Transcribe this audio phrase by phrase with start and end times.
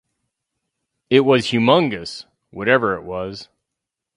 [1.11, 3.49] It was humongous, whatever it was.